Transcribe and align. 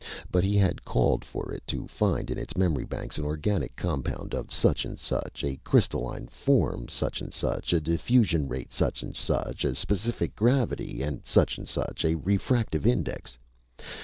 But 0.31 0.43
he 0.43 0.57
had 0.57 0.83
called 0.83 1.23
for 1.23 1.51
it 1.53 1.61
to 1.67 1.85
find, 1.87 2.31
in 2.31 2.37
its 2.39 2.57
memory 2.57 2.85
banks, 2.85 3.19
an 3.19 3.23
organic 3.23 3.75
compound 3.75 4.33
of 4.33 4.51
such 4.51 4.83
and 4.83 4.97
such 4.97 5.43
a 5.43 5.57
crystalline 5.57 6.25
form, 6.27 6.87
such 6.87 7.21
and 7.21 7.31
such 7.31 7.71
a 7.71 7.79
diffusion 7.79 8.47
rate, 8.47 8.73
such 8.73 9.03
and 9.03 9.15
such 9.15 9.63
a 9.63 9.75
specific 9.75 10.35
gravity, 10.35 11.03
and 11.03 11.21
such 11.23 11.59
an 11.59 11.67
such 11.67 12.03
a 12.03 12.15
refractive 12.15 12.87
index. 12.87 13.37